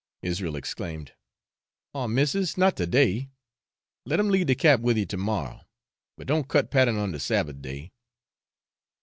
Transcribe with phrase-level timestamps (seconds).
[0.23, 1.11] Israel exclaimed,
[1.93, 3.29] 'Oh missis, not to day;
[4.03, 5.61] let him leave the cap with you to morrow,
[6.17, 7.91] but don't cut pattern on de Sabbath day!'